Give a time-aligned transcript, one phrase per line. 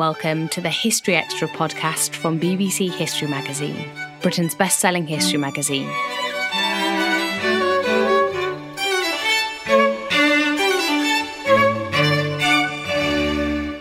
[0.00, 3.86] Welcome to the History Extra podcast from BBC History Magazine,
[4.22, 5.86] Britain's best selling history magazine.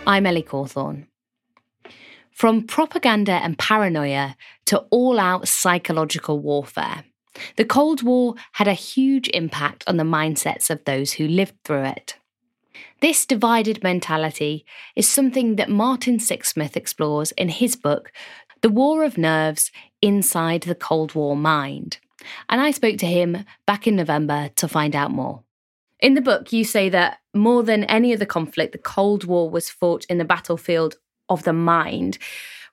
[0.06, 1.08] I'm Ellie Cawthorne.
[2.32, 7.06] From propaganda and paranoia to all out psychological warfare,
[7.56, 11.86] the Cold War had a huge impact on the mindsets of those who lived through
[11.86, 12.18] it.
[13.02, 18.12] This divided mentality is something that Martin Sixsmith explores in his book,
[18.62, 19.72] The War of Nerves
[20.02, 22.00] Inside the Cold War Mind.
[22.50, 25.44] And I spoke to him back in November to find out more.
[26.02, 29.70] In the book, you say that more than any other conflict, the Cold War was
[29.70, 30.96] fought in the battlefield
[31.30, 32.18] of the mind.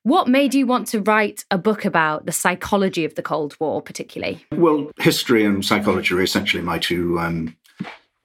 [0.02, 3.80] What made you want to write a book about the psychology of the Cold War,
[3.80, 4.44] particularly?
[4.52, 7.56] Well, history and psychology are essentially my two um,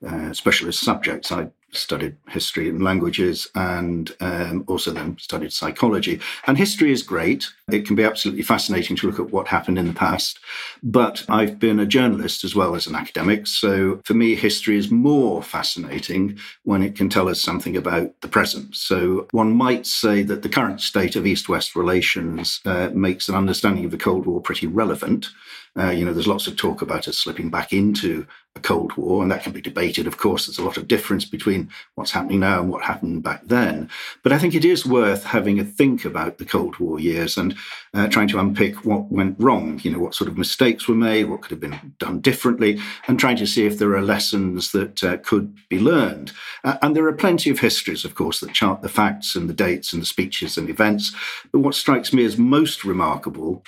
[0.08, 1.32] uh, specialist subjects.
[1.32, 6.20] I studied history and languages and um, also then studied psychology.
[6.48, 7.48] And history is great.
[7.72, 10.40] It can be absolutely fascinating to look at what happened in the past.
[10.84, 13.48] But I've been a journalist as well as an academic.
[13.48, 18.28] So for me, history is more fascinating when it can tell us something about the
[18.28, 18.76] present.
[18.76, 23.36] So one might say that the current state of East West relations uh, makes an
[23.36, 25.30] understanding of the Cold War pretty relevant.
[25.78, 29.22] Uh, you know, there's lots of talk about us slipping back into a Cold War,
[29.22, 30.08] and that can be debated.
[30.08, 33.44] Of course, there's a lot of difference between what's happening now and what happened back
[33.46, 33.90] then.
[34.24, 37.56] But I think it is worth having a think about the Cold War years and
[37.94, 41.26] uh, trying to unpick what went wrong, you know, what sort of mistakes were made,
[41.26, 45.02] what could have been done differently, and trying to see if there are lessons that
[45.02, 46.34] uh, could be learned.
[46.66, 49.54] Uh, and there are plenty of histories, of course, that chart the facts and the
[49.54, 51.16] dates and the speeches and events.
[51.54, 53.64] But what strikes me as most remarkable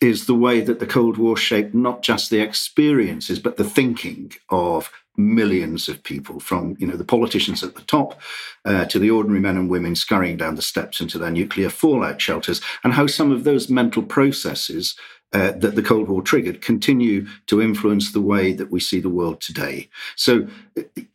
[0.00, 4.32] is the way that the Cold War shaped not just the experiences, but the thinking
[4.48, 8.18] of millions of people, from you know the politicians at the top
[8.64, 12.20] uh, to the ordinary men and women scurrying down the steps into their nuclear fallout
[12.20, 14.96] shelters, and how some of those mental processes
[15.32, 19.08] uh, that the Cold War triggered continue to influence the way that we see the
[19.08, 19.88] world today.
[20.16, 20.48] So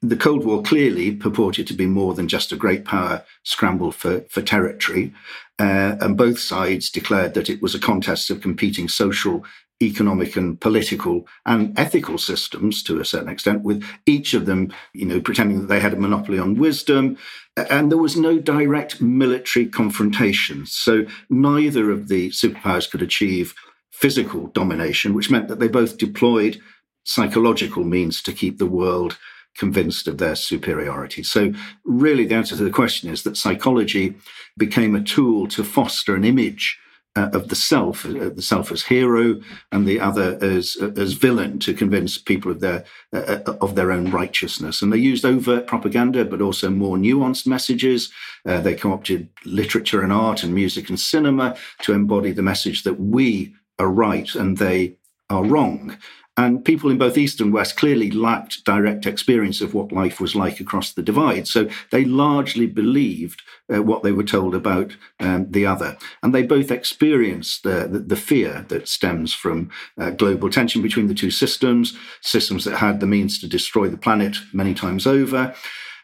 [0.02, 4.22] the Cold War clearly purported to be more than just a great power scramble for,
[4.30, 5.14] for territory.
[5.60, 9.44] Uh, and both sides declared that it was a contest of competing social
[9.82, 15.06] economic and political and ethical systems to a certain extent, with each of them, you
[15.06, 17.18] know, pretending that they had a monopoly on wisdom.
[17.58, 20.66] And there was no direct military confrontation.
[20.66, 23.54] So neither of the superpowers could achieve
[24.00, 26.60] physical domination, which meant that they both deployed
[27.06, 29.18] psychological means to keep the world
[29.58, 31.24] convinced of their superiority.
[31.24, 31.54] So,
[31.86, 34.16] really, the answer to the question is that psychology
[34.58, 36.78] became a tool to foster an image
[37.16, 39.40] uh, of the self, uh, the self as hero,
[39.72, 42.84] and the other as as villain, to convince people of their
[43.14, 44.82] uh, uh, of their own righteousness.
[44.82, 48.12] And they used overt propaganda, but also more nuanced messages.
[48.46, 53.00] Uh, they co-opted literature and art and music and cinema to embody the message that
[53.00, 54.98] we are right and they
[55.30, 55.98] are wrong.
[56.38, 60.36] And people in both East and West clearly lacked direct experience of what life was
[60.36, 61.48] like across the divide.
[61.48, 63.42] So they largely believed
[63.74, 65.98] uh, what they were told about um, the other.
[66.22, 71.08] And they both experienced the, the, the fear that stems from uh, global tension between
[71.08, 75.56] the two systems, systems that had the means to destroy the planet many times over.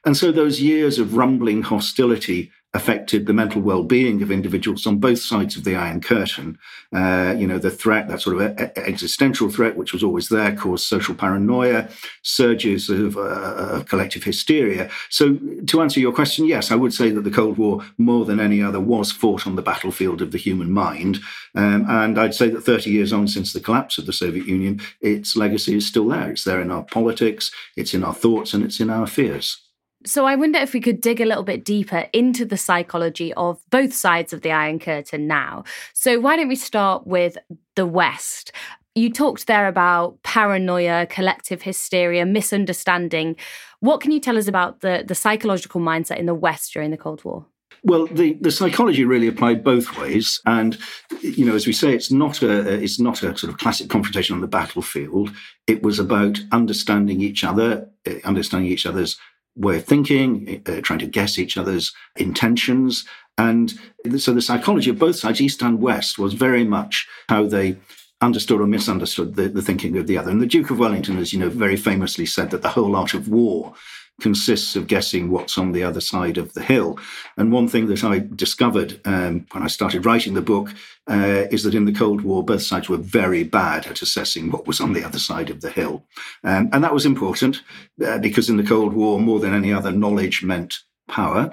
[0.05, 5.19] And so those years of rumbling hostility affected the mental well-being of individuals on both
[5.19, 6.57] sides of the Iron Curtain.
[6.93, 10.55] Uh, you know, the threat, that sort of a- existential threat, which was always there,
[10.55, 11.89] caused social paranoia,
[12.21, 14.89] surges of, uh, of, collective hysteria.
[15.09, 15.37] So,
[15.67, 18.61] to answer your question, yes, I would say that the Cold War, more than any
[18.61, 21.19] other, was fought on the battlefield of the human mind.
[21.55, 24.79] Um, and I'd say that 30 years on since the collapse of the Soviet Union,
[25.01, 26.31] its legacy is still there.
[26.31, 29.61] It's there in our politics, it's in our thoughts, and it's in our fears.
[30.05, 33.63] So I wonder if we could dig a little bit deeper into the psychology of
[33.69, 35.63] both sides of the Iron Curtain now.
[35.93, 37.37] So why don't we start with
[37.75, 38.51] the West?
[38.95, 43.37] You talked there about paranoia, collective hysteria, misunderstanding.
[43.79, 46.97] What can you tell us about the, the psychological mindset in the West during the
[46.97, 47.45] Cold War?
[47.83, 50.77] Well, the, the psychology really applied both ways, and
[51.21, 54.35] you know, as we say, it's not a it's not a sort of classic confrontation
[54.35, 55.31] on the battlefield.
[55.65, 59.17] It was about understanding each other, uh, understanding each other's
[59.55, 63.05] way of thinking, uh, trying to guess each other's intentions.
[63.37, 63.73] And
[64.17, 67.77] so the psychology of both sides, East and West, was very much how they
[68.21, 70.29] understood or misunderstood the, the thinking of the other.
[70.29, 73.13] And the Duke of Wellington, as you know, very famously said that the whole art
[73.13, 73.73] of war
[74.21, 76.97] consists of guessing what's on the other side of the hill.
[77.37, 80.69] And one thing that I discovered um, when I started writing the book
[81.09, 84.67] uh, is that in the Cold War, both sides were very bad at assessing what
[84.67, 86.05] was on the other side of the hill.
[86.43, 87.61] Um, and that was important
[88.05, 90.75] uh, because in the Cold War, more than any other, knowledge meant
[91.07, 91.49] power.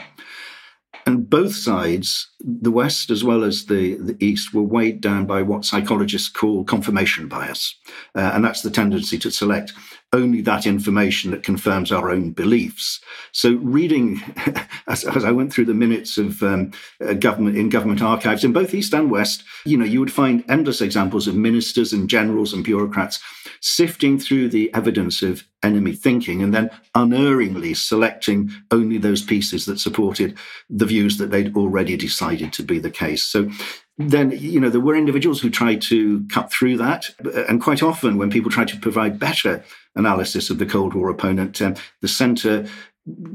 [1.09, 5.41] And both sides, the West as well as the, the East, were weighed down by
[5.41, 7.75] what psychologists call confirmation bias.
[8.15, 9.73] Uh, and that's the tendency to select
[10.13, 13.01] only that information that confirms our own beliefs.
[13.33, 14.23] So, reading
[14.87, 16.73] as, as I went through the minutes of um,
[17.05, 20.45] uh, government in government archives in both East and West, you know, you would find
[20.49, 23.21] endless examples of ministers and generals and bureaucrats
[23.61, 29.81] sifting through the evidence of enemy thinking and then unerringly selecting only those pieces that
[29.81, 30.37] supported
[30.71, 33.23] the views that they'd already decided to be the case.
[33.25, 33.51] So
[33.99, 37.11] then you know there were individuals who tried to cut through that.
[37.49, 39.63] And quite often when people tried to provide better
[39.97, 42.67] analysis of the cold war opponent um, the center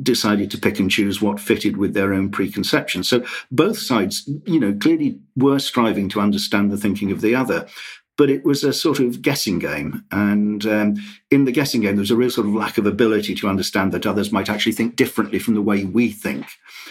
[0.02, 3.10] decided to pick and choose what fitted with their own preconceptions.
[3.10, 7.68] So both sides you know clearly were striving to understand the thinking of the other
[8.16, 10.06] but it was a sort of guessing game.
[10.12, 10.96] And um,
[11.32, 13.92] in the guessing game there was a real sort of lack of ability to understand
[13.92, 16.46] that others might actually think differently from the way we think.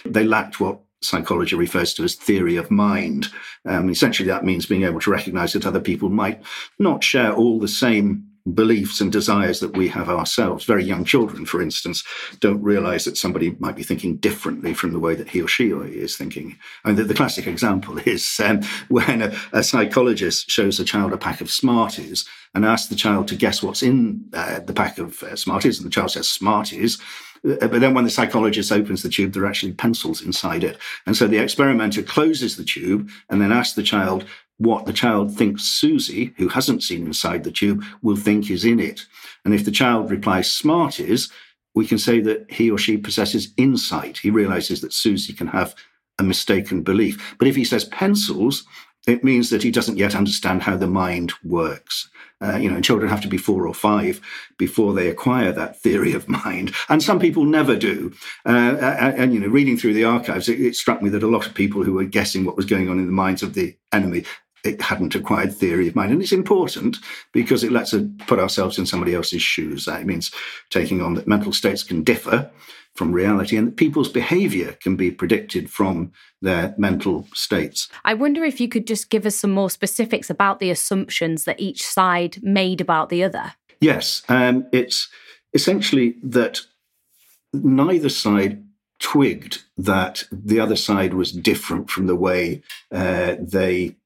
[0.05, 3.29] They lacked what psychology refers to as theory of mind.
[3.65, 6.43] Um, essentially, that means being able to recognize that other people might
[6.79, 10.65] not share all the same beliefs and desires that we have ourselves.
[10.65, 12.03] Very young children, for instance,
[12.41, 15.71] don't realize that somebody might be thinking differently from the way that he or she
[15.71, 16.59] is thinking.
[16.85, 21.17] And the, the classic example is um, when a, a, psychologist shows a child a
[21.17, 25.23] pack of Smarties and asks the child to guess what's in uh, the pack of
[25.23, 26.99] uh, Smarties, and the child says Smarties.
[27.45, 30.79] Uh, but then when the psychologist opens the tube, there are actually pencils inside it.
[31.07, 34.25] And so the experimenter closes the tube and then asks the child
[34.59, 38.79] what the child thinks Susie, who hasn't seen inside the tube, will think is in
[38.79, 39.07] it.
[39.45, 41.31] And if the child replies Smarties,
[41.75, 44.19] we can say that he or she possesses insight.
[44.19, 45.75] He realizes that Susie can have
[46.19, 47.35] a mistaken belief.
[47.39, 48.65] But if he says pencils,
[49.07, 52.09] it means that he doesn't yet understand how the mind works.
[52.41, 54.21] Uh, you know, children have to be four or five
[54.59, 58.13] before they acquire that theory of mind, and some people never do.
[58.45, 61.29] Uh, and, and, you know, reading through the archives, it, it, struck me that a
[61.29, 63.77] lot of people who were guessing what was going on in the minds of the
[63.93, 64.25] enemy
[64.65, 66.13] it hadn't acquired theory of mind.
[66.13, 66.99] And it's important
[67.33, 69.87] because it lets us put ourselves in somebody else's shoes.
[69.87, 70.31] That means
[70.71, 72.51] taking on that mental states can differ
[72.95, 77.89] from reality and that people's behavior can be predicted from their mental states.
[78.05, 81.61] I wonder if you could just give us some more specifics about the assumptions that
[81.61, 83.55] each side made about the other.
[83.81, 85.09] Yes, um, it's
[85.55, 86.61] essentially that
[87.53, 88.63] neither side
[88.99, 93.97] twigged that the other side was different from the way uh, they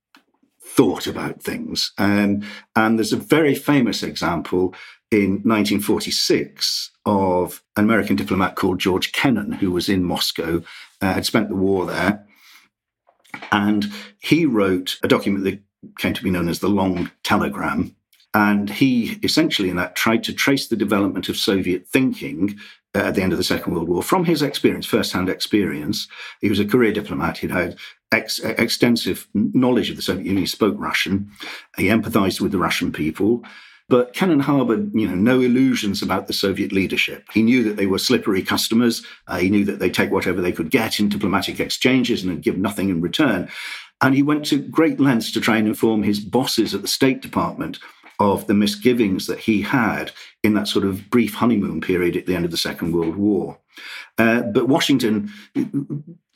[0.63, 1.93] thought about things.
[1.99, 2.43] Um,
[2.75, 4.75] and there's a very famous example
[5.11, 10.63] in 1946 of an American diplomat called George Kennan, who was in Moscow,
[11.01, 12.27] uh, had spent the war there.
[13.53, 15.63] And he wrote a document that
[15.99, 17.95] came to be known as the Long Telegram.
[18.35, 22.59] And he essentially, in that, tried to trace the development of Soviet thinking
[22.95, 26.09] uh, at the end of the Second World War from his experience, first-hand experience.
[26.41, 27.39] He was a career diplomat.
[27.39, 27.77] He'd had
[28.13, 30.43] ex- extensive knowledge of the Soviet Union.
[30.43, 31.31] He spoke Russian.
[31.79, 33.45] He empathized with the Russian people.
[33.89, 37.25] But Kennan harbored, you know, no illusions about the Soviet leadership.
[37.33, 39.05] He knew that they were slippery customers.
[39.29, 42.59] Uh, he knew that they'd take whatever they could get in diplomatic exchanges and give
[42.59, 43.49] nothing in return.
[44.01, 47.23] And he went to great lengths to try and inform his bosses at the State
[47.23, 47.79] Department
[48.19, 50.11] of the misgivings that he had
[50.43, 53.59] in that sort of brief honeymoon period at the end of the Second World War.
[54.19, 55.31] Uh, but Washington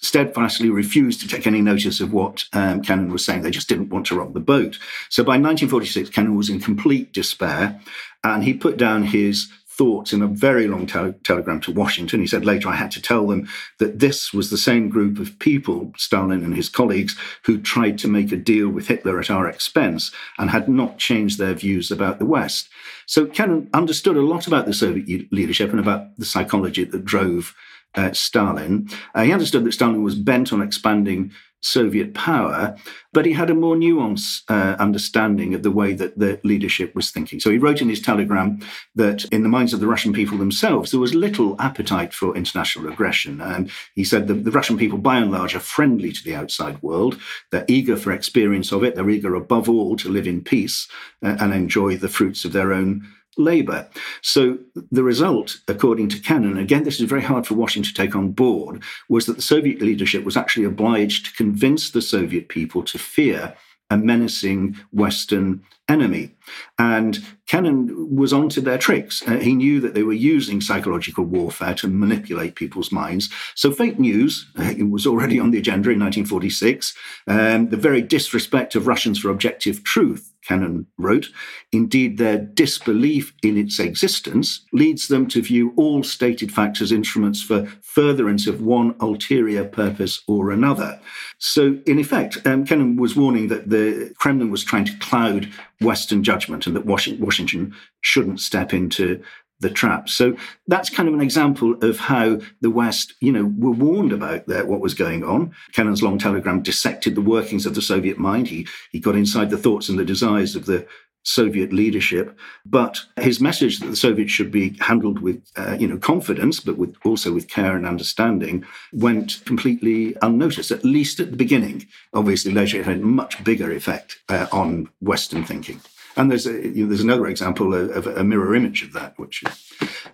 [0.01, 3.43] steadfastly refused to take any notice of what um, Kennan was saying.
[3.43, 4.79] They just didn't want to rock the boat.
[5.09, 7.81] So by 1946, Kennan was in complete despair,
[8.25, 12.21] and he put down his thoughts in a very long te- telegram to Washington.
[12.21, 15.39] He said later, I had to tell them that this was the same group of
[15.39, 19.49] people, Stalin and his colleagues, who tried to make a deal with Hitler at our
[19.49, 22.69] expense and had not changed their views about the West.
[23.07, 27.55] So Kennan understood a lot about the Soviet leadership and about the psychology that drove
[27.95, 28.89] uh, Stalin.
[29.15, 31.33] Uh, he understood that Stalin was bent on expanding
[31.63, 32.77] Soviet power,
[33.13, 37.11] but he had a more nuanced uh, understanding of the way that the leadership was
[37.11, 37.39] thinking.
[37.39, 38.61] So he wrote in his telegram
[38.95, 42.91] that in the minds of the Russian people themselves, there was little appetite for international
[42.91, 43.41] aggression.
[43.41, 46.83] And he said that the Russian people, by and large, are friendly to the outside
[46.83, 47.21] world.
[47.51, 48.95] They're eager for experience of it.
[48.95, 50.89] They're eager, above all, to live in peace
[51.23, 53.07] uh, and enjoy the fruits of their own
[53.37, 53.89] Labour.
[54.23, 54.59] So
[54.91, 58.33] the result, according to Kennan, again, this is very hard for Washington to take on
[58.33, 62.99] board, was that the Soviet leadership was actually obliged to convince the Soviet people to
[62.99, 63.57] fear
[63.91, 66.35] a menacing Western enemy.
[66.79, 69.23] And Kennan was onto their tricks.
[69.27, 73.29] Uh, he knew that they were using psychological warfare to manipulate people's minds.
[73.55, 76.95] So fake news uh, was already on the agenda in 1946.
[77.27, 81.29] Um, the very disrespect of Russians for objective truth Kennan wrote,
[81.71, 87.43] indeed, their disbelief in its existence leads them to view all stated facts as instruments
[87.43, 90.99] for furtherance of one ulterior purpose or another.
[91.39, 96.23] So, in effect, um, Kennan was warning that the Kremlin was trying to cloud Western
[96.23, 99.23] judgment and that Washington shouldn't step into
[99.61, 100.09] the trap.
[100.09, 104.47] So that's kind of an example of how the West, you know, were warned about
[104.47, 105.53] that, what was going on.
[105.73, 108.49] Kennan's long telegram dissected the workings of the Soviet mind.
[108.49, 110.87] He, he got inside the thoughts and the desires of the
[111.23, 115.99] Soviet leadership, but his message that the Soviets should be handled with, uh, you know,
[115.99, 120.71] confidence, but with also with care and understanding, went completely unnoticed.
[120.71, 121.87] At least at the beginning.
[122.15, 125.81] Obviously, later it had a much bigger effect uh, on Western thinking.
[126.17, 129.43] And there's a, you know, there's another example of, a mirror image of that, which,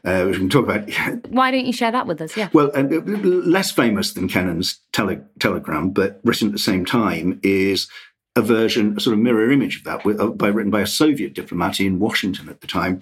[0.04, 0.88] uh, which we can talk about.
[1.30, 2.36] Why don't you share that with us?
[2.36, 2.48] Yeah.
[2.52, 7.88] Well, uh, less famous than Kennan's tele- telegram, but written at the same time, is
[8.36, 10.86] a version, a sort of mirror image of that, with, uh, by written by a
[10.86, 13.00] Soviet diplomat in Washington at the time,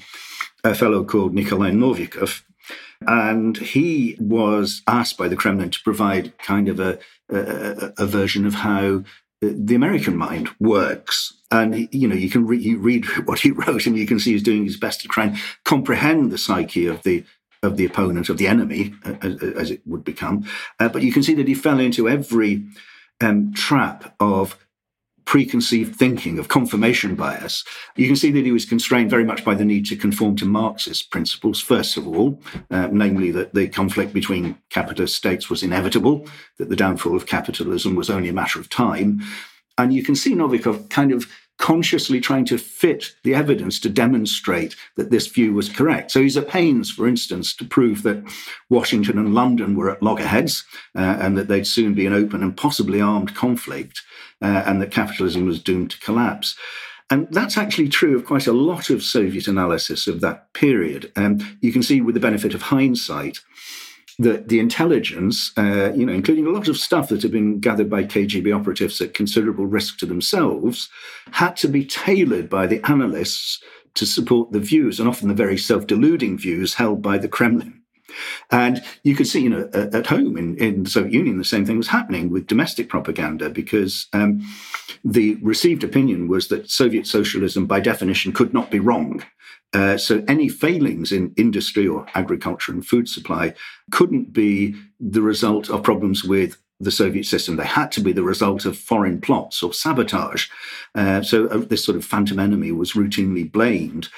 [0.63, 2.43] a fellow called Nikolai Novikov.
[3.07, 6.99] And he was asked by the Kremlin to provide kind of a,
[7.29, 9.03] a, a version of how
[9.43, 11.35] the American mind works.
[11.51, 14.33] And, you know, you can re- you read what he wrote and you can see
[14.33, 17.25] he's doing his best to try and comprehend the psyche of the
[17.63, 20.47] of the opponent, of the enemy, as, as it would become.
[20.79, 22.63] Uh, but you can see that he fell into every
[23.23, 24.59] um, trap of
[25.25, 27.65] preconceived thinking, of confirmation bias,
[27.97, 30.45] you can see that he was constrained very much by the need to conform to
[30.45, 32.41] Marxist principles, first of all,
[32.71, 36.27] uh, namely that the conflict between capitalist states was inevitable,
[36.59, 39.23] that the downfall of capitalism was only a matter of time.
[39.79, 41.27] And you can see Novikov kind of
[41.59, 46.11] consciously trying to fit the evidence to demonstrate that this view was correct.
[46.11, 48.23] So he's at pains, for instance, to prove that
[48.71, 50.65] Washington and London were at loggerheads
[50.97, 54.03] uh, and that they'd soon be an open and possibly armed conflict
[54.43, 56.57] uh, and that capitalism was doomed to collapse.
[57.11, 61.13] And that's actually true of quite a lot of Soviet analysis of that period.
[61.17, 63.41] And um, you can see with the benefit of hindsight
[64.19, 67.91] that the intelligence, uh, you know, including a lot of stuff that had been gathered
[67.91, 70.89] by KGB operatives at considerable risk to themselves,
[71.33, 73.63] had to be tailored by the analysts
[73.95, 77.84] to support the views, and often the very self deluding views held by the Kremlin.
[78.51, 81.65] And you could see, you know, at home in, in the Soviet Union, the same
[81.65, 84.43] thing was happening with domestic propaganda because um,
[85.05, 89.23] the received opinion was that Soviet socialism, by definition, could not be wrong.
[89.73, 93.53] Uh, so any failings in industry or agriculture and food supply
[93.91, 97.57] couldn't be the result of problems with the Soviet system.
[97.57, 100.49] They had to be the result of foreign plots or sabotage.
[100.95, 104.09] Uh, so uh, this sort of phantom enemy was routinely blamed.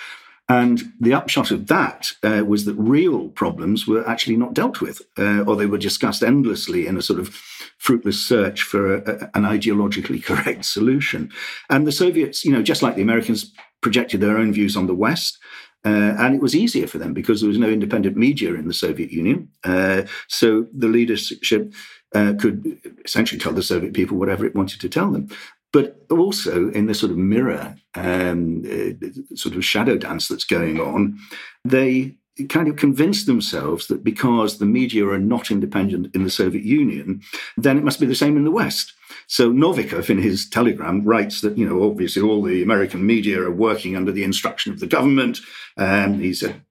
[0.49, 5.03] And the upshot of that uh, was that real problems were actually not dealt with,
[5.19, 7.31] uh, or they were discussed endlessly in a sort of
[7.79, 11.33] fruitless search for a, a, an ideologically correct solution.
[11.69, 14.95] And the Soviets, you know, just like the Americans, projected their own views on the
[14.95, 15.39] West.
[15.85, 18.75] Uh, and it was easier for them because there was no independent media in the
[18.75, 19.49] Soviet Union.
[19.63, 21.73] Uh, so the leadership
[22.15, 25.29] uh, could essentially tell the Soviet people whatever it wanted to tell them.
[25.77, 30.81] But also in the sort of mirror, um, uh, sort of shadow dance that's going
[30.81, 31.19] on,
[31.67, 32.17] they
[32.49, 37.21] kind of convince themselves that because the media are not independent in the Soviet Union,
[37.59, 38.95] then it must be the same in the West.
[39.27, 43.51] So Novikov, in his telegram, writes that you know obviously all the American media are
[43.51, 45.41] working under the instruction of the government.
[45.77, 46.63] said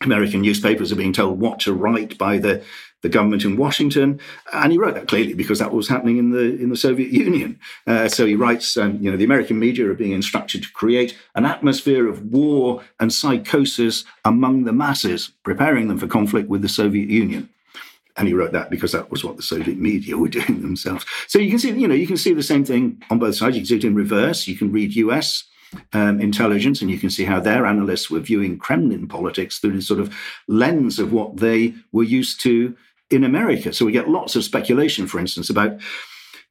[0.00, 2.62] American newspapers are being told what to write by the
[3.04, 4.18] the government in Washington,
[4.54, 7.60] and he wrote that clearly because that was happening in the in the Soviet Union.
[7.86, 11.16] Uh, so he writes, um, you know, the American media are being instructed to create
[11.34, 16.68] an atmosphere of war and psychosis among the masses, preparing them for conflict with the
[16.68, 17.50] Soviet Union.
[18.16, 21.04] And he wrote that because that was what the Soviet media were doing themselves.
[21.28, 23.54] So you can see, you know, you can see the same thing on both sides.
[23.54, 24.48] You can see it in reverse.
[24.48, 25.44] You can read US
[25.92, 29.82] um, intelligence, and you can see how their analysts were viewing Kremlin politics through the
[29.82, 30.14] sort of
[30.48, 32.76] lens of what they were used to
[33.10, 33.72] in America.
[33.72, 35.80] So we get lots of speculation, for instance, about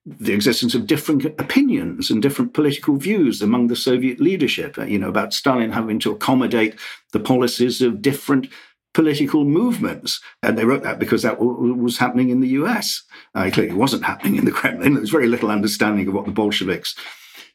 [0.06, 5.08] the existence of different opinions and different political views among the Soviet leadership, you know,
[5.08, 6.76] about Stalin having to accommodate
[7.14, 8.48] the policies of different
[8.94, 10.22] political movements.
[10.44, 13.02] And they wrote that because that w- was happening in the US.
[13.34, 14.94] Uh, clearly, wasn't happening in the Kremlin.
[14.94, 16.96] There was very little understanding of what the Bolsheviks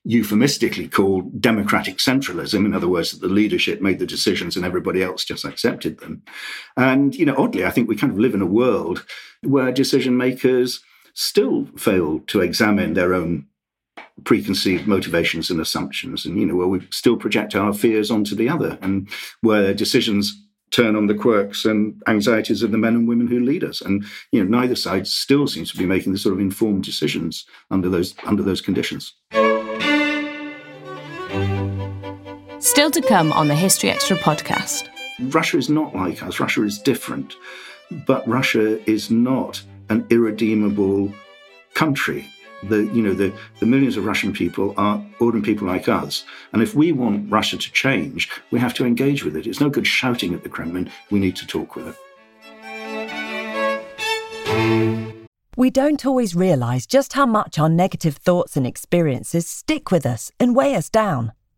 [0.05, 2.65] euphemistically called democratic centralism.
[2.65, 6.23] In other words, that the leadership made the decisions and everybody else just accepted them.
[6.77, 9.05] And, you know, oddly, I think we kind of live in a world
[9.43, 10.81] where decision makers
[11.15, 13.47] still fail to examine their own
[14.25, 18.49] preconceived motivations and assumptions and you know where we still project our fears onto the
[18.49, 19.09] other and
[19.41, 23.65] where decisions turn on the quirks and anxieties of the men and women who lead
[23.65, 26.85] us and you know neither side still seems to be making the sort of informed
[26.85, 29.15] decisions under those under those conditions
[32.89, 34.89] Still to come on the History Extra podcast.
[35.21, 36.41] Russia is not like us.
[36.41, 37.35] Russia is different.
[38.07, 41.13] But Russia is not an irredeemable
[41.75, 42.27] country.
[42.63, 46.25] The, you know, the, the millions of Russian people are ordinary people like us.
[46.55, 49.47] And if we want Russia to change, we have to engage with it.
[49.47, 50.91] It's no good shouting at the Kremlin.
[51.11, 51.97] We need to talk with it.
[55.59, 60.33] We don't always realise just how much our negative thoughts and experiences stick with us
[60.41, 61.33] and weigh us down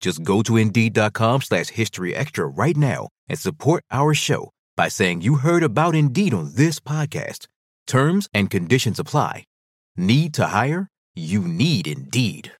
[0.00, 5.22] Just go to Indeed.com slash History Extra right now and support our show by saying
[5.22, 7.46] you heard about Indeed on this podcast.
[7.86, 9.44] Terms and conditions apply.
[9.96, 10.88] Need to hire?
[11.14, 12.52] You need Indeed.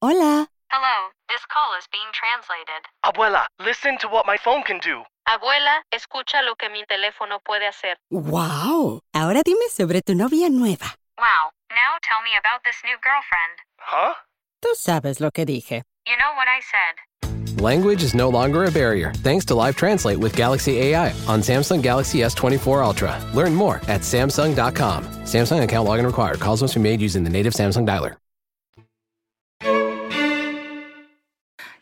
[0.00, 0.46] Hola.
[0.70, 2.86] Hello, this call is being translated.
[3.04, 5.02] Abuela, listen to what my phone can do.
[5.28, 7.96] Abuela, escucha lo que mi teléfono puede hacer.
[8.10, 9.00] ¡Wow!
[9.12, 10.94] Ahora dime sobre tu novia nueva.
[11.18, 13.58] Wow, now tell me about this new girlfriend.
[13.78, 14.14] Huh?
[14.60, 15.82] Tú sabes lo que dije.
[16.06, 17.60] You know what I said.
[17.60, 21.82] Language is no longer a barrier thanks to Live Translate with Galaxy AI on Samsung
[21.82, 23.20] Galaxy S24 Ultra.
[23.34, 25.04] Learn more at Samsung.com.
[25.24, 26.40] Samsung account login required.
[26.40, 28.16] Calls must be made using the native Samsung dialer.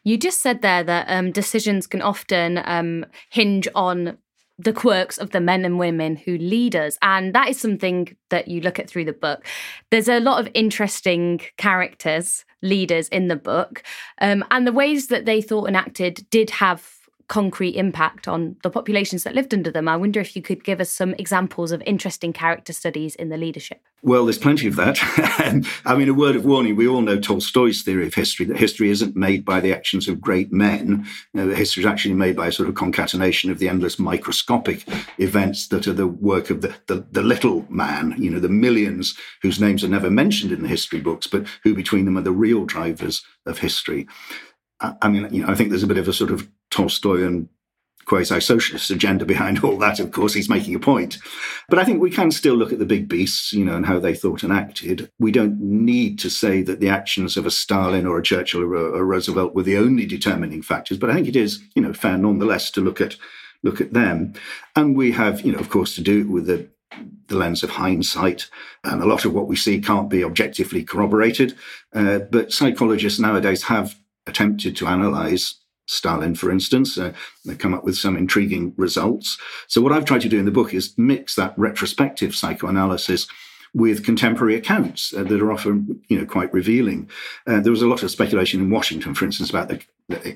[0.05, 4.17] You just said there that um, decisions can often um, hinge on
[4.59, 6.99] the quirks of the men and women who lead us.
[7.03, 9.47] And that is something that you look at through the book.
[9.91, 13.83] There's a lot of interesting characters, leaders in the book.
[14.21, 16.98] Um, and the ways that they thought and acted did have
[17.29, 19.87] concrete impact on the populations that lived under them.
[19.87, 23.37] I wonder if you could give us some examples of interesting character studies in the
[23.37, 23.83] leadership.
[24.03, 24.99] Well, there's plenty of that.
[25.85, 28.89] I mean, a word of warning we all know Tolstoy's theory of history that history
[28.91, 31.07] isn't made by the actions of great men.
[31.35, 34.85] You know, history is actually made by a sort of concatenation of the endless microscopic
[35.19, 39.15] events that are the work of the, the, the little man, you know, the millions
[39.43, 42.33] whose names are never mentioned in the history books, but who between them are the
[42.33, 44.07] real drivers of history.
[44.81, 47.49] I mean, you know, I think there's a bit of a sort of Tolstoyan
[48.09, 50.01] quasi-socialist agenda behind all that.
[50.01, 51.19] Of course, he's making a point,
[51.69, 54.01] but I think we can still look at the big beasts, you know, and how
[54.01, 55.11] they thought and acted.
[55.19, 58.75] We don't need to say that the actions of a Stalin or a Churchill or
[58.75, 62.17] a, Roosevelt were the only determining factors, but I think it is, you know, fair
[62.17, 63.17] nonetheless to look at
[63.63, 64.33] look at them,
[64.75, 66.69] and we have, you know, of course, to do it with the
[67.27, 68.49] the lens of hindsight,
[68.85, 71.55] and a lot of what we see can't be objectively corroborated.
[71.95, 75.57] Uh, but psychologists nowadays have attempted to analyze
[75.89, 76.97] Stalin, for instance.
[76.97, 77.13] Uh,
[77.45, 79.39] they come up with some intriguing results.
[79.67, 83.27] So, what I've tried to do in the book is mix that retrospective psychoanalysis
[83.75, 87.09] with contemporary accounts uh, that are often, you know, quite revealing.
[87.47, 89.81] Uh, there was a lot of speculation in Washington, for instance, about the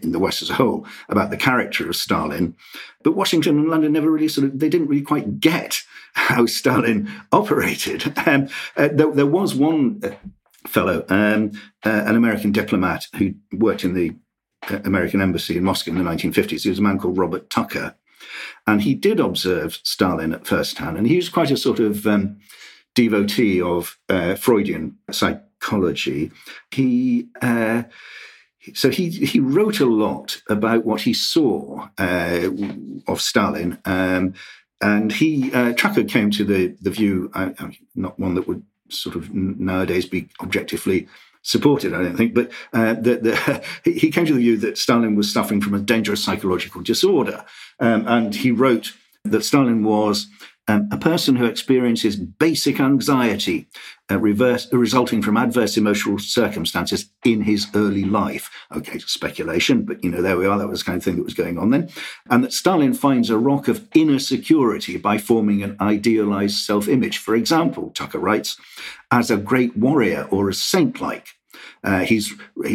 [0.03, 2.55] in the West as a whole about the character of Stalin,
[3.03, 5.83] but Washington and London never really sort of they didn't really quite get
[6.15, 8.13] how Stalin operated.
[8.25, 10.11] Um, uh, there, there, was one uh,
[10.69, 11.51] fellow, um,
[11.85, 14.15] uh, an American diplomat who worked in the
[14.71, 16.63] American embassy in Moscow in the 1950s.
[16.63, 17.95] He was a man called Robert Tucker.
[18.67, 20.97] And he did observe Stalin at first hand.
[20.97, 22.39] And he was quite a sort of um,
[22.95, 26.31] devotee of uh, Freudian psychology.
[26.71, 27.29] He.
[27.41, 27.85] Uh,
[28.75, 32.49] so he he wrote a lot about what he saw uh,
[33.09, 34.35] of Stalin, um,
[34.81, 37.51] and he uh, Tucker came to the the view, uh,
[37.97, 41.09] not one that would sort of nowadays be objectively
[41.43, 42.95] supported, I don't think, but uh,
[43.85, 47.45] he came to the view that Stalin was suffering from a dangerous psychological disorder.
[47.81, 48.93] Um, and he wrote
[49.25, 50.29] that Stalin was
[50.69, 53.67] um, a person who experiences basic anxiety
[54.11, 58.51] uh, reverse, resulting from adverse emotional circumstances in his early life.
[58.75, 60.59] Okay, speculation, but you know, there we are.
[60.59, 61.91] That was the kind of thing that was going on then.
[62.31, 67.19] And that Stalin finds a rock of inner security by forming an idealized self image.
[67.19, 68.57] For example, Tucker writes,
[69.11, 71.29] as a great warrior or as saint like.
[71.85, 72.33] Uh, he's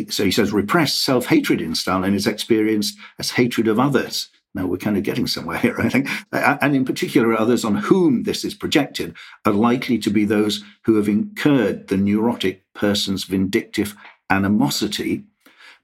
[0.10, 4.30] so he says repressed self hatred in Stalin is experienced as hatred of others.
[4.58, 6.10] Now we're kind of getting somewhere here, I think.
[6.32, 9.16] And in particular, others on whom this is projected
[9.46, 13.96] are likely to be those who have incurred the neurotic person's vindictive
[14.30, 15.24] animosity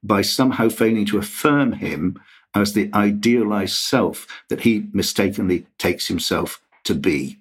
[0.03, 2.19] by somehow failing to affirm him
[2.55, 7.39] as the idealized self that he mistakenly takes himself to be.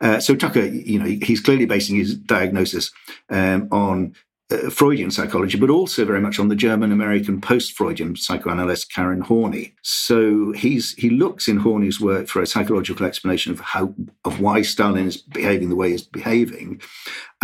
[0.00, 2.92] Uh, so Tucker, you know, he's clearly basing his diagnosis
[3.30, 4.14] um, on
[4.50, 9.22] uh, Freudian psychology, but also very much on the German American post Freudian psychoanalyst Karen
[9.22, 9.74] Horney.
[9.82, 14.62] So he's he looks in Horney's work for a psychological explanation of how of why
[14.62, 16.80] Stalin is behaving the way he's behaving.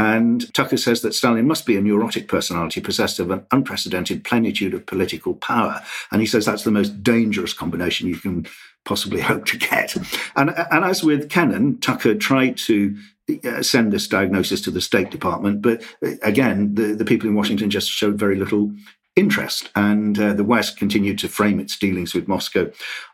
[0.01, 4.73] And Tucker says that Stalin must be a neurotic personality possessed of an unprecedented plenitude
[4.73, 5.83] of political power.
[6.11, 8.47] And he says that's the most dangerous combination you can
[8.87, 9.95] possibly hope to get.
[10.37, 12.97] And, and as with Kennan, Tucker tried to
[13.45, 15.61] uh, send this diagnosis to the State Department.
[15.61, 18.73] But uh, again, the, the people in Washington just showed very little
[19.17, 19.69] interest.
[19.77, 22.71] And uh, the West continued to frame its dealings with Moscow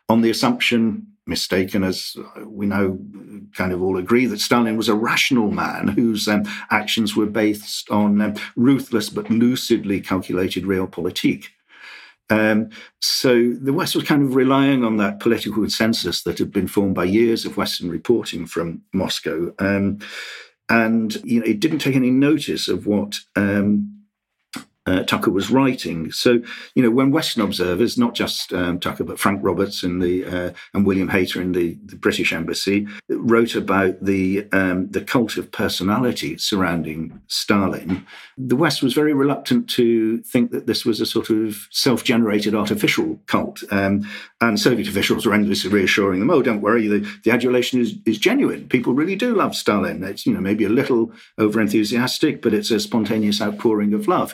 [0.07, 2.97] on the assumption, mistaken as we now
[3.55, 7.89] kind of all agree, that Stalin was a rational man whose um, actions were based
[7.89, 11.45] on um, ruthless but lucidly calculated realpolitik.
[12.29, 16.67] Um, so the West was kind of relying on that political consensus that had been
[16.67, 19.53] formed by years of Western reporting from Moscow.
[19.59, 19.99] Um,
[20.69, 23.96] and you know, it didn't take any notice of what um,
[24.87, 26.11] uh, Tucker was writing.
[26.11, 26.41] So,
[26.73, 30.51] you know, when Western observers, not just um, Tucker, but Frank Roberts and the uh,
[30.73, 35.51] and William Hayter in the, the British Embassy, wrote about the um, the cult of
[35.51, 38.05] personality surrounding Stalin,
[38.37, 43.19] the West was very reluctant to think that this was a sort of self-generated artificial
[43.27, 43.63] cult.
[43.71, 44.07] Um,
[44.39, 48.17] and Soviet officials were endlessly reassuring them, "Oh, don't worry, the, the adulation is, is
[48.17, 48.69] genuine.
[48.69, 50.03] People really do love Stalin.
[50.03, 54.33] It's you know maybe a little over enthusiastic, but it's a spontaneous outpouring of love."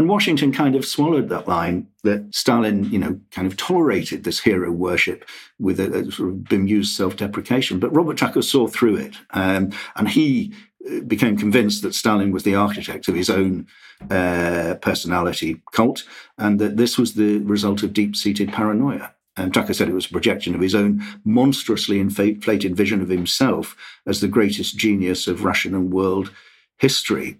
[0.00, 4.40] And Washington kind of swallowed that line that Stalin, you know, kind of tolerated this
[4.40, 7.78] hero worship with a, a sort of bemused self deprecation.
[7.78, 9.16] But Robert Tucker saw through it.
[9.32, 10.54] Um, and he
[10.90, 13.66] uh, became convinced that Stalin was the architect of his own
[14.10, 16.04] uh, personality cult
[16.38, 19.14] and that this was the result of deep seated paranoia.
[19.36, 23.76] And Tucker said it was a projection of his own monstrously inflated vision of himself
[24.06, 26.30] as the greatest genius of Russian and world
[26.78, 27.36] history.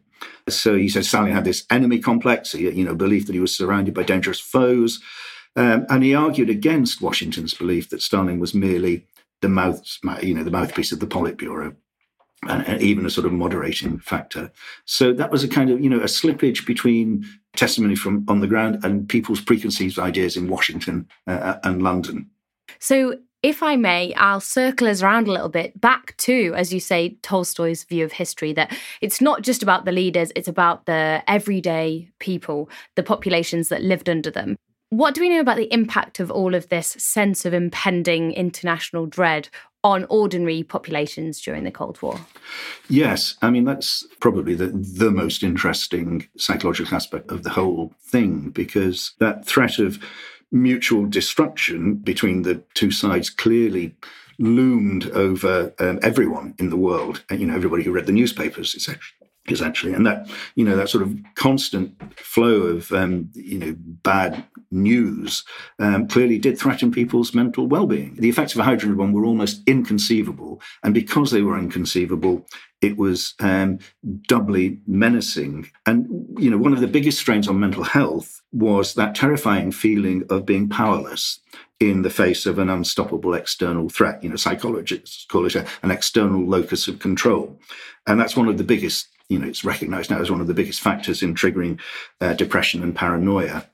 [0.48, 3.94] So he said Stalin had this enemy complex, you know, belief that he was surrounded
[3.94, 5.00] by dangerous foes.
[5.56, 9.06] Um, and he argued against Washington's belief that Stalin was merely
[9.40, 11.74] the mouth, you know, the mouthpiece of the Politburo,
[12.48, 14.52] and even a sort of moderating factor.
[14.84, 18.46] So that was a kind of, you know, a slippage between testimony from on the
[18.46, 22.30] ground and people's preconceived ideas in Washington uh, and London.
[22.78, 26.80] So if I may, I'll circle us around a little bit back to, as you
[26.80, 31.22] say, Tolstoy's view of history that it's not just about the leaders, it's about the
[31.26, 34.56] everyday people, the populations that lived under them.
[34.90, 39.06] What do we know about the impact of all of this sense of impending international
[39.06, 39.48] dread
[39.82, 42.20] on ordinary populations during the Cold War?
[42.88, 48.50] Yes, I mean, that's probably the, the most interesting psychological aspect of the whole thing
[48.50, 49.98] because that threat of
[50.52, 53.94] mutual destruction between the two sides clearly
[54.38, 57.22] loomed over um, everyone in the world.
[57.30, 58.74] You know, everybody who read the newspapers,
[59.48, 64.44] essentially, and that you know that sort of constant flow of um, you know bad
[64.70, 65.44] news
[65.78, 68.14] um, clearly did threaten people's mental well-being.
[68.16, 72.46] The effects of a hydrogen bomb were almost inconceivable, and because they were inconceivable,
[72.80, 73.78] it was um,
[74.26, 75.70] doubly menacing.
[75.86, 80.24] And you know, one of the biggest strains on mental health was that terrifying feeling
[80.30, 81.40] of being powerless
[81.78, 84.22] in the face of an unstoppable external threat.
[84.22, 87.58] You know, psychologists call it a, an external locus of control,
[88.06, 90.54] and that's one of the biggest you know, it's recognized now as one of the
[90.54, 91.80] biggest factors in triggering
[92.20, 93.64] uh, depression and paranoia.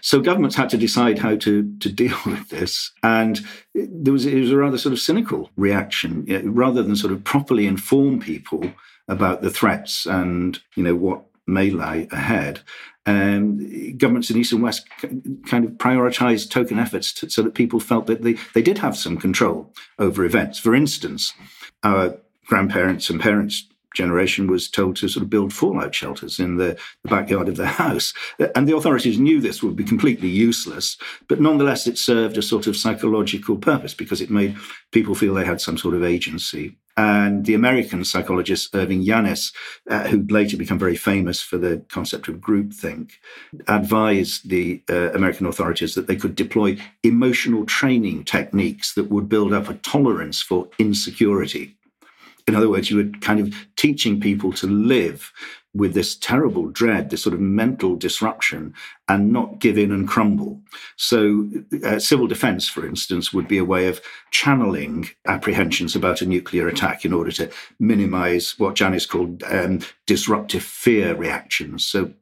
[0.00, 3.40] So governments had to decide how to to deal with this, and
[3.74, 6.24] there was it was a rather sort of cynical reaction.
[6.44, 8.72] Rather than sort of properly inform people
[9.08, 12.60] about the threats and you know what may lie ahead,
[13.06, 14.86] um, governments in East and West
[15.46, 18.96] kind of prioritized token efforts to, so that people felt that they, they did have
[18.96, 20.58] some control over events.
[20.58, 21.32] For instance,
[21.82, 26.78] our grandparents and parents generation was told to sort of build fallout shelters in the,
[27.02, 28.12] the, backyard of their house.
[28.54, 30.96] And the authorities knew this would be completely useless,
[31.28, 34.56] but nonetheless, it served a sort of psychological purpose because it made
[34.92, 36.76] people feel they had some sort of agency.
[36.96, 39.52] And the American psychologist Irving Janis,
[39.88, 43.12] uh, who later became very famous for the concept of groupthink,
[43.68, 49.52] advised the uh, American authorities that they could deploy emotional training techniques that would build
[49.52, 51.76] up a tolerance for insecurity
[52.46, 55.32] in other words, you were kind of teaching people to live
[55.72, 58.74] with this terrible dread, this sort of mental disruption,
[59.08, 60.60] and not give in and crumble.
[60.96, 61.48] So,
[61.84, 64.00] uh, civil defense, for instance, would be a way of
[64.32, 70.62] channeling apprehensions about a nuclear attack in order to minimize what Janis called um, disruptive
[70.62, 71.84] fear reactions.
[71.84, 72.12] So,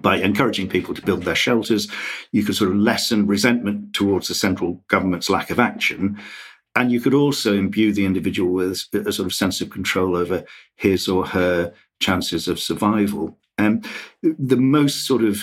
[0.00, 1.88] by encouraging people to build their shelters,
[2.32, 6.18] you could sort of lessen resentment towards the central government's lack of action
[6.76, 10.44] and you could also imbue the individual with a sort of sense of control over
[10.74, 13.38] his or her chances of survival.
[13.56, 13.86] And
[14.22, 15.42] the most sort of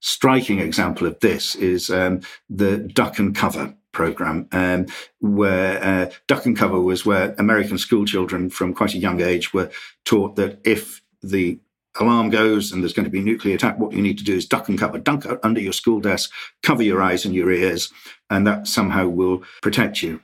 [0.00, 4.86] striking example of this is um, the duck and cover program, um,
[5.20, 9.52] where uh, duck and cover was where American school children from quite a young age
[9.52, 9.70] were
[10.04, 11.60] taught that if the
[12.00, 14.34] alarm goes and there's going to be a nuclear attack, what you need to do
[14.34, 16.30] is duck and cover, dunk under your school desk,
[16.62, 17.92] cover your eyes and your ears,
[18.28, 20.20] and that somehow will protect you.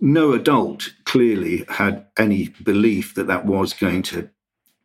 [0.00, 4.28] No adult clearly had any belief that that was going to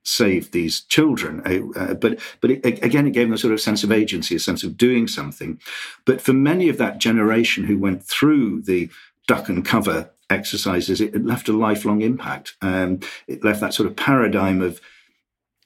[0.03, 1.41] save these children.
[1.45, 4.35] Uh, uh but but it, again, it gave them a sort of sense of agency,
[4.35, 5.59] a sense of doing something.
[6.05, 8.89] But for many of that generation who went through the
[9.27, 12.55] duck and cover exercises, it, it left a lifelong impact.
[12.61, 14.81] Um, it left that sort of paradigm of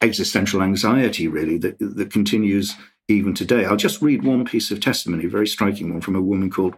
[0.02, 2.76] existential anxiety, really, that, that continues
[3.08, 3.66] even today.
[3.66, 6.76] I'll just read one piece of testimony, a very striking one from a woman called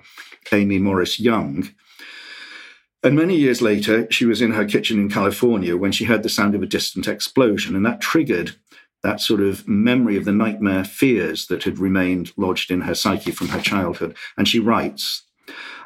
[0.51, 1.69] Amy Morris Young.
[3.03, 6.29] And many years later, she was in her kitchen in California when she heard the
[6.29, 8.55] sound of a distant explosion, and that triggered
[9.03, 13.31] that sort of memory of the nightmare fears that had remained lodged in her psyche
[13.31, 14.15] from her childhood.
[14.35, 15.23] And she writes,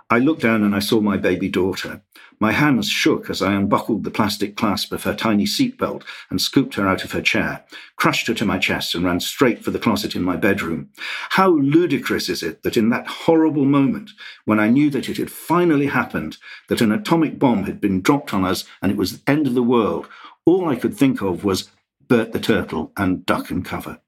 [0.09, 2.01] I looked down and I saw my baby daughter.
[2.41, 6.01] My hands shook as I unbuckled the plastic clasp of her tiny seatbelt
[6.31, 7.63] and scooped her out of her chair,
[7.97, 10.89] crushed her to my chest, and ran straight for the closet in my bedroom.
[11.29, 14.09] How ludicrous is it that in that horrible moment,
[14.45, 18.33] when I knew that it had finally happened, that an atomic bomb had been dropped
[18.33, 20.07] on us and it was the end of the world,
[20.43, 21.69] all I could think of was
[22.07, 24.01] Bert the Turtle and duck and cover.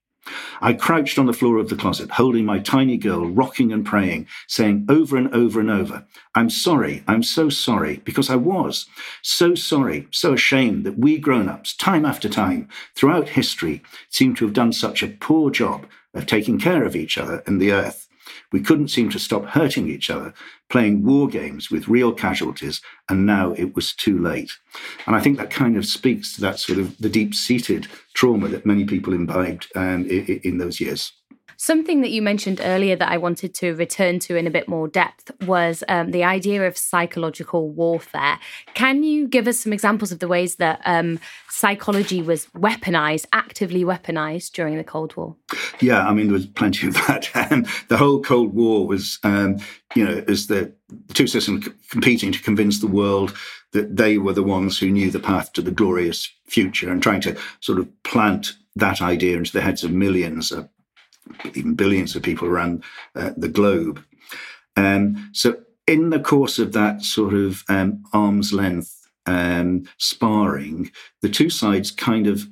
[0.62, 4.28] I crouched on the floor of the closet, holding my tiny girl, rocking and praying,
[4.48, 6.06] saying over and over and over,
[6.36, 8.86] I'm sorry, I'm so sorry, because I was
[9.22, 14.46] so sorry, so ashamed that we grown ups, time after time, throughout history, seem to
[14.46, 18.08] have done such a poor job of taking care of each other and the earth.
[18.54, 20.34] We couldn't seem to stop hurting each other,
[20.70, 24.52] playing war games with real casualties, and now it was too late.
[25.08, 28.48] And I think that kind of speaks to that sort of the deep seated trauma
[28.50, 31.12] that many people imbibed um, in, in those years.
[31.66, 34.90] Something that you mentioned earlier that I wanted to return to in a bit more
[34.90, 38.38] depth was um, the idea of psychological warfare.
[38.74, 43.86] Can you give us some examples of the ways that um, psychology was weaponized, actively
[43.86, 45.38] weaponized during the Cold War?
[45.80, 47.30] Yeah, I mean, there was plenty of that.
[47.50, 49.60] Um, the whole Cold War was, um,
[49.96, 50.74] you know, as the
[51.14, 53.34] two systems competing to convince the world
[53.72, 57.22] that they were the ones who knew the path to the glorious future and trying
[57.22, 60.68] to sort of plant that idea into the heads of millions, uh,
[61.54, 62.84] even billions of people around
[63.16, 64.04] uh, the globe.
[64.76, 71.30] Um, so, in the course of that sort of um, arm's length um, sparring, the
[71.30, 72.48] two sides kind of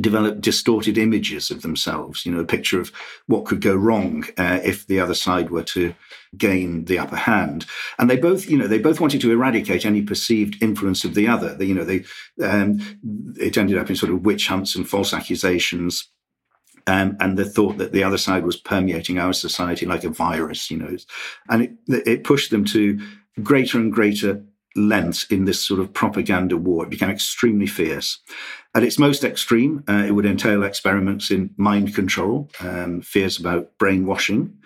[0.00, 2.92] develop distorted images of themselves, you know, a picture of
[3.26, 5.94] what could go wrong uh, if the other side were to
[6.36, 7.66] gain the upper hand.
[7.98, 11.28] And they both, you know, they both wanted to eradicate any perceived influence of the
[11.28, 11.54] other.
[11.54, 12.04] They, you know, they,
[12.42, 12.80] um,
[13.38, 16.08] it ended up in sort of witch hunts and false accusations.
[16.86, 20.70] Um, and the thought that the other side was permeating our society like a virus,
[20.70, 20.96] you know,
[21.48, 21.72] and it,
[22.06, 23.00] it pushed them to
[23.42, 24.42] greater and greater
[24.74, 26.84] lengths in this sort of propaganda war.
[26.84, 28.18] It became extremely fierce.
[28.74, 33.76] At its most extreme, uh, it would entail experiments in mind control, um, fears about
[33.78, 34.56] brainwashing.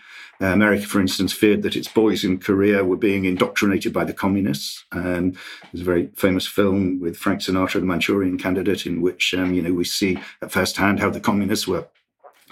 [0.40, 4.12] Uh, America, for instance, feared that its boys in Korea were being indoctrinated by the
[4.12, 4.84] communists.
[4.92, 5.32] Um,
[5.72, 9.62] there's a very famous film with Frank Sinatra, The Manchurian Candidate, in which um, you
[9.62, 11.88] know we see at first hand how the communists were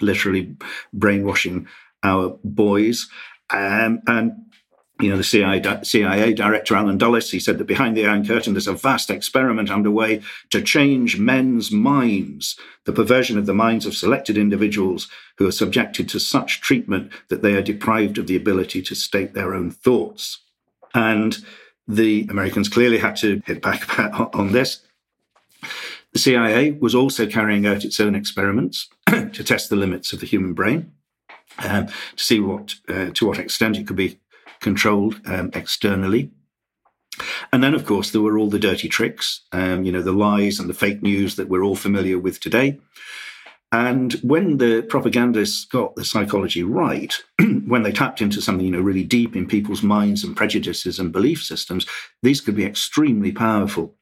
[0.01, 0.55] literally
[0.93, 1.67] brainwashing
[2.03, 3.09] our boys.
[3.49, 4.33] Um, and
[5.01, 8.53] you know, the CIA, CIA, director Allen Dulles, he said that behind the Iron Curtain,
[8.53, 13.95] there's a vast experiment underway to change men's minds, the perversion of the minds of
[13.95, 18.81] selected individuals who are subjected to such treatment that they are deprived of the ability
[18.83, 20.39] to state their own thoughts.
[20.93, 21.37] And
[21.87, 23.99] the Americans clearly had to hit back
[24.33, 24.81] on this.
[26.15, 30.25] The CIA was also carrying out its own experiments to test the limits of the
[30.25, 30.93] human brain,
[31.59, 34.17] um, to see what, uh, to what extent it could be
[34.61, 36.31] controlled um, externally.
[37.51, 40.57] And then, of course, there were all the dirty tricks, um, you know, the lies
[40.57, 42.79] and the fake news that we're all familiar with today.
[43.73, 47.13] And when the propagandists got the psychology right,
[47.67, 51.11] when they tapped into something, you know, really deep in people's minds and prejudices and
[51.11, 51.85] belief systems,
[52.23, 53.95] these could be extremely powerful.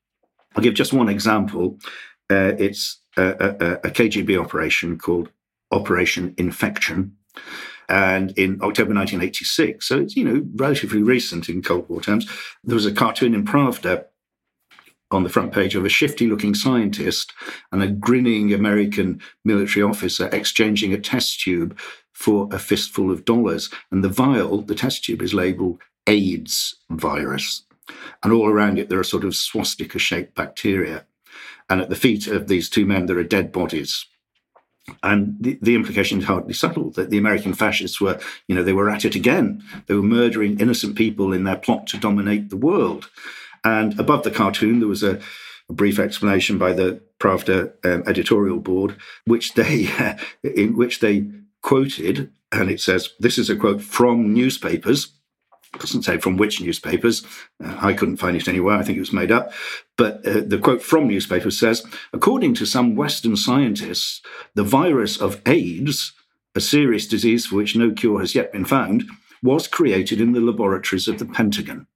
[0.55, 1.79] I'll give just one example.
[2.29, 5.29] Uh, it's a, a, a, KGB operation called
[5.71, 7.15] Operation Infection.
[7.89, 12.29] And in October 1986, so it's, you know, relatively recent in Cold War terms,
[12.63, 14.05] there was a cartoon in Pravda
[15.11, 17.33] on the front page of a shifty looking scientist
[17.71, 21.77] and a grinning American military officer exchanging a test tube
[22.13, 23.69] for a fistful of dollars.
[23.91, 27.63] And the vial, the test tube, is labeled AIDS virus.
[28.21, 31.05] And all around it, there are sort of swastika shaped bacteria.
[31.69, 34.05] And at the feet of these two men, there are dead bodies.
[35.01, 38.73] And the, the implication is hardly subtle that the American fascists were, you know, they
[38.73, 39.63] were at it again.
[39.87, 43.09] They were murdering innocent people in their plot to dominate the world.
[43.63, 45.21] And above the cartoon, there was a,
[45.69, 49.87] a brief explanation by the Pravda um, editorial board, which they,
[50.43, 51.27] in which they
[51.61, 55.13] quoted, and it says, "This is a quote from newspapers."
[55.79, 57.25] Doesn't say from which newspapers.
[57.63, 58.77] Uh, I couldn't find it anywhere.
[58.77, 59.51] I think it was made up.
[59.97, 64.21] But uh, the quote from newspapers says According to some Western scientists,
[64.55, 66.13] the virus of AIDS,
[66.55, 69.05] a serious disease for which no cure has yet been found,
[69.41, 71.87] was created in the laboratories of the Pentagon.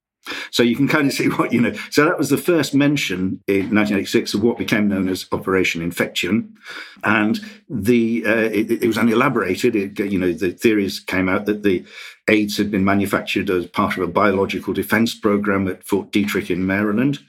[0.50, 1.72] So you can kind of see what, you know.
[1.90, 6.56] So that was the first mention in 1986 of what became known as Operation Infection.
[7.04, 9.76] And the uh, it, it, was only elaborated.
[9.76, 11.84] It, you know, the theories came out that the
[12.28, 16.66] AIDS had been manufactured as part of a biological defense program at Fort Detrick in
[16.66, 17.20] Maryland,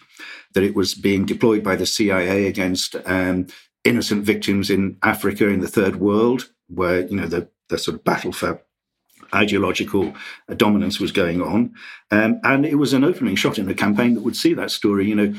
[0.54, 3.48] that it was being deployed by the CIA against um,
[3.84, 8.04] innocent victims in Africa, in the third world, where, you know, the, the sort of
[8.04, 8.62] battle for
[9.34, 10.14] ideological
[10.56, 11.74] dominance was going on.
[12.12, 15.08] Um, and it was an opening shot in a campaign that would see that story,
[15.08, 15.34] you know,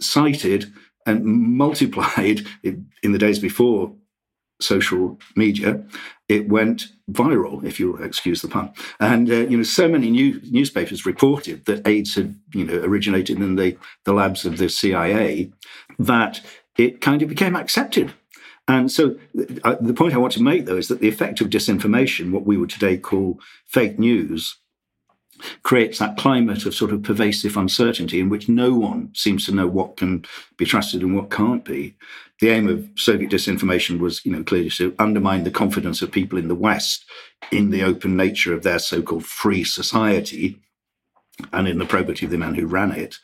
[0.00, 0.72] cited
[1.06, 3.94] and multiplied in the days before
[4.60, 5.82] social media.
[6.28, 8.72] It went viral, if you'll excuse the pun.
[9.00, 13.38] And, uh, you know, so many new, newspapers reported that AIDS had, you know, originated
[13.38, 15.50] in the, the labs of the CIA
[15.98, 16.40] that
[16.76, 18.12] it kind of became accepted
[18.68, 19.16] and so
[19.64, 22.44] uh, the point I want to make, though, is that the effect of disinformation, what
[22.44, 24.58] we would today call fake news,
[25.62, 29.66] creates that climate of sort of pervasive uncertainty in which no one seems to know
[29.66, 30.24] what can
[30.56, 31.94] be trusted and what can't be.
[32.40, 36.38] The aim of Soviet disinformation was, you know, clearly to undermine the confidence of people
[36.38, 37.04] in the West
[37.50, 40.60] in the open nature of their so-called free society
[41.52, 43.16] and in the probity of the man who ran it.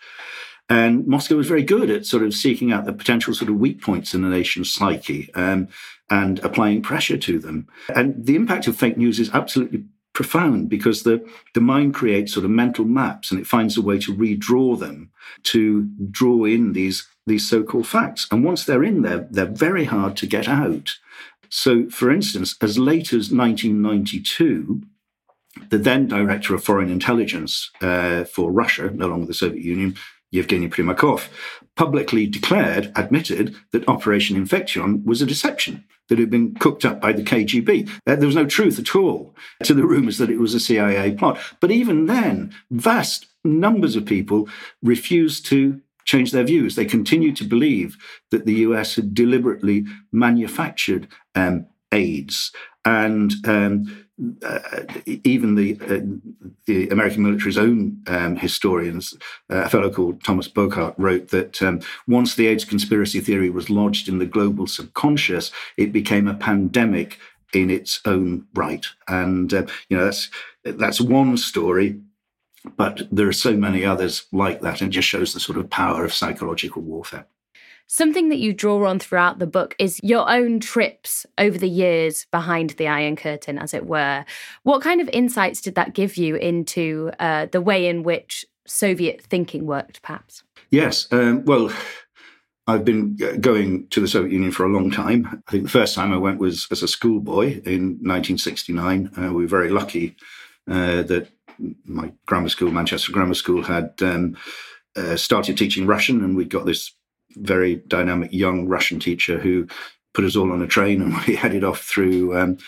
[0.69, 3.83] And Moscow was very good at sort of seeking out the potential sort of weak
[3.83, 5.69] points in the nation's psyche um,
[6.09, 7.69] and applying pressure to them.
[7.95, 9.85] And the impact of fake news is absolutely
[10.15, 13.99] profound because the, the mind creates sort of mental maps and it finds a way
[13.99, 15.11] to redraw them
[15.43, 18.27] to draw in these, these so-called facts.
[18.31, 20.97] And once they're in there, they're very hard to get out.
[21.51, 24.83] So, for instance, as late as 1992,
[25.71, 29.97] the then director of foreign intelligence uh, for Russia, no longer the Soviet Union,
[30.35, 31.29] Yevgeny Primakov,
[31.77, 37.13] publicly declared, admitted that Operation Infection was a deception, that had been cooked up by
[37.13, 37.89] the KGB.
[38.05, 41.39] There was no truth at all to the rumors that it was a CIA plot.
[41.61, 44.49] But even then, vast numbers of people
[44.83, 46.75] refused to change their views.
[46.75, 47.97] They continued to believe
[48.31, 52.53] that the US had deliberately manufactured um, AIDS
[52.85, 54.04] and um,
[54.45, 54.61] uh,
[55.25, 56.01] even the uh,
[56.67, 59.15] the American military's own um, historians,
[59.51, 63.71] uh, a fellow called Thomas Boghardt, wrote that um, once the AIDS conspiracy theory was
[63.71, 67.19] lodged in the global subconscious, it became a pandemic
[67.53, 68.87] in its own right.
[69.09, 70.31] And uh, you know that's
[70.63, 72.01] that's one story.
[72.77, 76.05] But there are so many others like that, and just shows the sort of power
[76.05, 77.27] of psychological warfare.
[77.87, 82.27] Something that you draw on throughout the book is your own trips over the years
[82.31, 84.25] behind the Iron Curtain, as it were.
[84.63, 89.23] What kind of insights did that give you into uh, the way in which Soviet
[89.23, 90.43] thinking worked, perhaps?
[90.71, 91.07] Yes.
[91.13, 91.71] Um, well,
[92.67, 95.43] I've been going to the Soviet Union for a long time.
[95.47, 99.11] I think the first time I went was as a schoolboy in 1969.
[99.17, 100.17] Uh, we were very lucky
[100.71, 101.29] uh, that
[101.85, 104.37] my grammar school, Manchester Grammar School, had um,
[104.97, 106.93] uh, started teaching Russian, and we got this
[107.37, 109.67] very dynamic young Russian teacher who
[110.13, 112.59] put us all on a train and we headed off through um,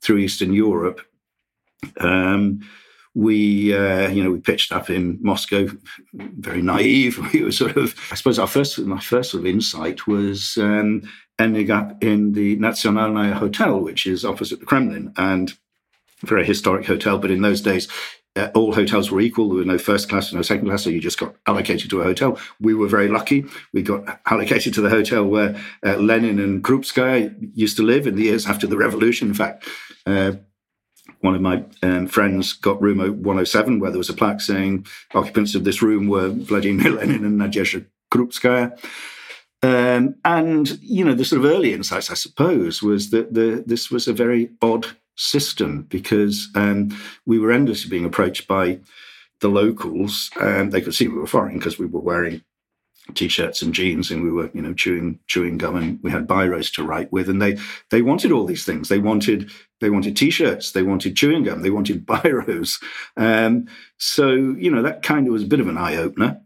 [0.00, 1.00] through Eastern Europe.
[1.98, 2.60] Um,
[3.14, 5.68] we, uh, you know, we pitched up in Moscow,
[6.14, 7.18] very naive.
[7.32, 11.02] We were sort of, I suppose, our first, my first sort of insight was um,
[11.38, 15.52] ending up in the Nationalnaya Hotel, which is opposite the Kremlin, and
[16.22, 17.18] very historic hotel.
[17.18, 17.88] But in those days,
[18.36, 19.48] uh, all hotels were equal.
[19.48, 22.04] There were no first class, no second class, so you just got allocated to a
[22.04, 22.38] hotel.
[22.60, 23.44] We were very lucky.
[23.72, 28.16] We got allocated to the hotel where uh, Lenin and Krupskaya used to live in
[28.16, 29.28] the years after the revolution.
[29.28, 29.68] In fact,
[30.06, 30.32] uh,
[31.20, 35.54] one of my um, friends got room 107, where there was a plaque saying occupants
[35.54, 38.78] of this room were Vladimir Lenin and Nadezhda Krupskaya.
[39.62, 43.90] Um, and you know, the sort of early insights, I suppose, was that the, this
[43.90, 44.86] was a very odd
[45.20, 46.96] system because um,
[47.26, 48.80] we were endlessly being approached by
[49.40, 52.42] the locals, and they could see we were foreign because we were wearing
[53.14, 56.72] t-shirts and jeans and we were you know chewing chewing gum and we had biros
[56.72, 57.58] to write with and they
[57.90, 58.88] they wanted all these things.
[58.88, 59.50] They wanted
[59.80, 62.80] they wanted t-shirts they wanted chewing gum they wanted biros.
[63.16, 63.66] Um,
[63.98, 66.40] so you know that kind of was a bit of an eye-opener.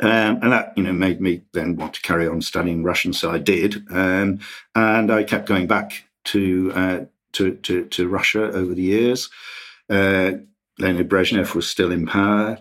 [0.00, 3.12] Um, and that you know made me then want to carry on studying russian.
[3.12, 4.40] So i did um,
[4.74, 7.00] and i kept going back to uh,
[7.34, 9.30] to, to, to Russia over the years.
[9.88, 10.32] Uh,
[10.78, 12.58] Leonid Brezhnev was still in power.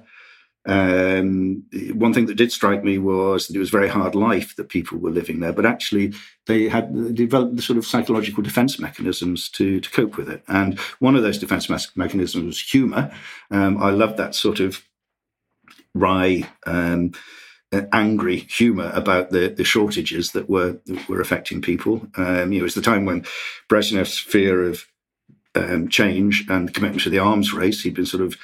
[0.65, 1.63] Um,
[1.93, 4.97] one thing that did strike me was that it was very hard life that people
[4.97, 6.13] were living there, but actually
[6.47, 10.43] they had developed the sort of psychological defense mechanisms to, to cope with it.
[10.47, 13.13] And one of those defense mechanisms was humor.
[13.51, 14.83] Um, I loved that sort of
[15.93, 17.11] wry, um,
[17.91, 22.07] angry humour about the, the shortages that were that were affecting people.
[22.15, 23.25] Um, you know, it was the time when
[23.69, 24.85] Brezhnev's fear of
[25.55, 28.37] um, change and commitment to the arms race, he'd been sort of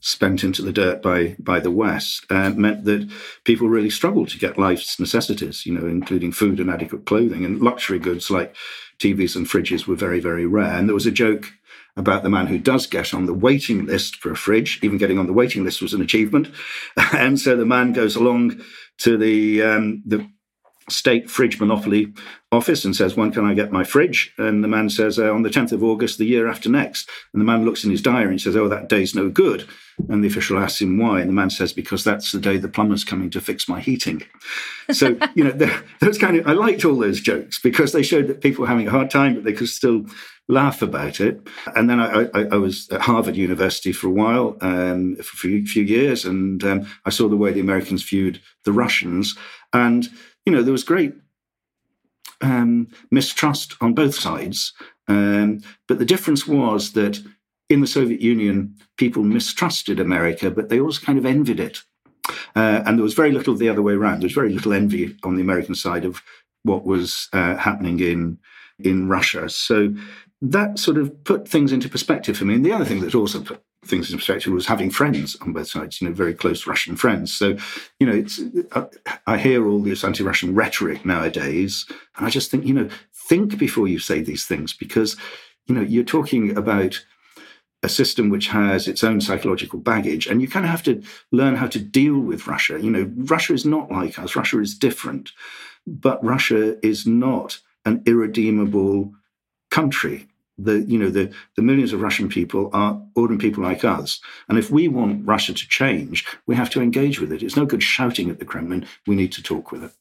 [0.00, 3.10] spent into the dirt by by the West, uh, meant that
[3.44, 7.60] people really struggled to get life's necessities, you know, including food and adequate clothing, and
[7.60, 8.54] luxury goods like
[8.98, 10.76] TVs and fridges were very very rare.
[10.78, 11.52] And there was a joke
[11.96, 14.80] about the man who does get on the waiting list for a fridge.
[14.82, 16.48] Even getting on the waiting list was an achievement.
[17.12, 18.60] and so the man goes along
[18.98, 20.28] to the um, the
[20.88, 22.12] state fridge monopoly
[22.52, 24.32] office and says, When can I get my fridge?
[24.38, 27.08] And the man says, uh, On the 10th of August, the year after next.
[27.32, 29.66] And the man looks in his diary and says, Oh, that day's no good.
[30.08, 31.20] And the official asks him why.
[31.20, 34.22] And the man says, Because that's the day the plumber's coming to fix my heating.
[34.92, 35.70] So, you know,
[36.00, 38.88] those kind of, I liked all those jokes because they showed that people were having
[38.88, 40.06] a hard time, but they could still
[40.48, 41.40] laugh about it.
[41.74, 45.64] And then I, I, I was at Harvard University for a while, um, for a
[45.64, 49.36] few years, and um, I saw the way the Americans viewed the Russians.
[49.72, 50.08] And,
[50.44, 51.14] you know, there was great
[52.40, 54.72] um, mistrust on both sides.
[55.08, 57.20] Um, but the difference was that
[57.68, 61.82] in the Soviet Union, people mistrusted America, but they also kind of envied it.
[62.56, 64.20] Uh, and there was very little the other way around.
[64.20, 66.22] There was very little envy on the American side of
[66.62, 68.38] what was uh, happening in
[68.78, 69.48] in Russia.
[69.48, 69.94] So
[70.42, 72.54] that sort of put things into perspective for me.
[72.54, 75.68] And the other thing that also put things in perspective was having friends on both
[75.68, 77.32] sides, you know, very close Russian friends.
[77.32, 77.56] So,
[77.98, 78.40] you know, it's,
[78.72, 78.86] uh,
[79.26, 83.58] I hear all this anti Russian rhetoric nowadays, and I just think, you know, think
[83.58, 85.16] before you say these things because,
[85.66, 87.04] you know, you're talking about
[87.82, 91.56] a system which has its own psychological baggage, and you kind of have to learn
[91.56, 92.80] how to deal with Russia.
[92.80, 95.32] You know, Russia is not like us, Russia is different,
[95.86, 99.12] but Russia is not an irredeemable
[99.70, 100.28] country
[100.58, 104.58] the you know the the millions of Russian people are ordinary people like us, and
[104.58, 107.42] if we want Russia to change, we have to engage with it.
[107.42, 108.86] It's no good shouting at the Kremlin.
[109.06, 109.92] We need to talk with it.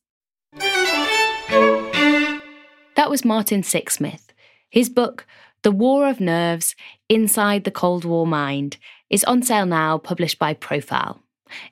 [2.96, 4.28] That was Martin Sixsmith.
[4.70, 5.26] His book,
[5.64, 6.76] The War of Nerves:
[7.10, 8.78] Inside the Cold War Mind,
[9.10, 11.24] is on sale now, published by Profile.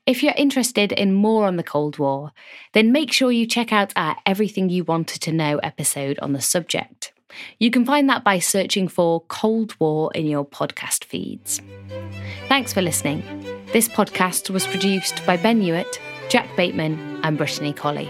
[0.06, 2.32] If you're interested in more on the Cold War,
[2.74, 6.42] then make sure you check out our Everything You Wanted to Know episode on the
[6.42, 7.14] subject.
[7.60, 11.62] You can find that by searching for Cold War in your podcast feeds.
[12.48, 13.24] Thanks for listening.
[13.74, 18.10] This podcast was produced by Ben Hewitt, Jack Bateman, and Brittany Colley.